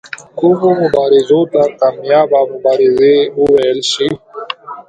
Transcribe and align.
کومو 0.37 0.69
مبارزو 0.81 1.41
ته 1.53 1.61
کامیابه 1.79 2.39
مبارزې 2.51 3.15
وویل 3.39 3.79
شي. 3.91 4.07